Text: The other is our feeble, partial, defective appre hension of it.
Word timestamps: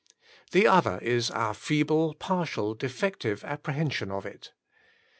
The 0.51 0.65
other 0.65 0.97
is 1.03 1.29
our 1.29 1.53
feeble, 1.53 2.15
partial, 2.15 2.73
defective 2.73 3.43
appre 3.43 3.75
hension 3.75 4.09
of 4.09 4.25
it. 4.25 4.51